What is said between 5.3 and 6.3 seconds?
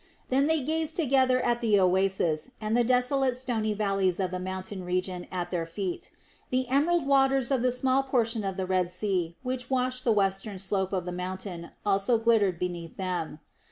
at their feet.